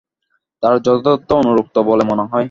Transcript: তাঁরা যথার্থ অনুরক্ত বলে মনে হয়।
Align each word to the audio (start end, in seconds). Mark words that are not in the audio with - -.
তাঁরা 0.63 0.77
যথার্থ 0.79 1.29
অনুরক্ত 1.33 1.75
বলে 1.81 2.03
মনে 2.03 2.23
হয়। 2.23 2.31